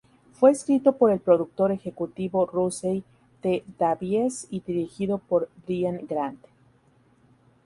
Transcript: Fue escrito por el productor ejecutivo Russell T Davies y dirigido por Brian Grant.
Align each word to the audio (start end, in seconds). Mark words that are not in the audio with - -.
Fue 0.33 0.49
escrito 0.49 0.93
por 0.97 1.11
el 1.11 1.19
productor 1.19 1.71
ejecutivo 1.71 2.47
Russell 2.47 3.01
T 3.41 3.63
Davies 3.77 4.47
y 4.49 4.61
dirigido 4.61 5.19
por 5.19 5.47
Brian 5.67 6.07
Grant. 6.09 6.43